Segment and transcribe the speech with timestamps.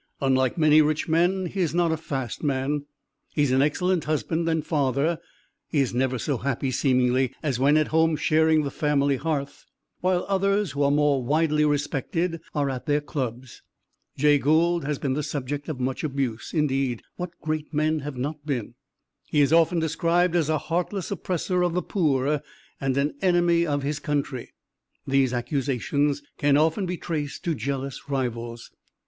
[0.19, 2.85] Unlike many rich men he is not a "fast" man.
[3.35, 5.19] He is an excellent husband and father;
[5.67, 9.63] he is never so happy, seemingly, as when at home sharing the family hearth,
[9.99, 13.61] while others, who are more widely respected, are at their clubs.
[14.17, 18.43] Jay Gould has been the subject of much abuse; indeed, what great men have not
[18.43, 18.73] been?
[19.27, 22.41] He is often described as a heartless oppressor of the poor
[22.79, 24.51] and an enemy of his country.
[25.05, 28.71] These accusations can often be traced to jealous rivals.